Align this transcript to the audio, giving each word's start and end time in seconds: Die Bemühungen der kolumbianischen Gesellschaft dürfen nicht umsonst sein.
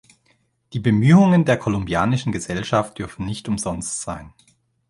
Die 0.73 0.79
Bemühungen 0.79 1.45
der 1.45 1.57
kolumbianischen 1.59 2.31
Gesellschaft 2.31 2.97
dürfen 2.97 3.23
nicht 3.27 3.47
umsonst 3.47 4.01
sein. 4.01 4.33